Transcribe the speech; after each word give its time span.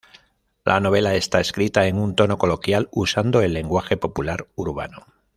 La 0.65 0.79
novela 0.79 1.13
está 1.13 1.39
escrita 1.39 1.85
en 1.85 1.99
un 1.99 2.15
tono 2.15 2.39
coloquial 2.39 2.89
usando 2.91 3.43
el 3.43 3.53
lenguaje 3.53 3.97
popular 3.97 4.47
urbano. 4.55 5.05